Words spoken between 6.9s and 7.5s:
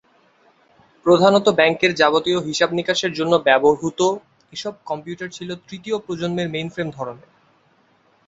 ধরনের।